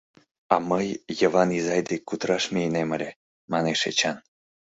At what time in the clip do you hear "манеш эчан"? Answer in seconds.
3.51-4.17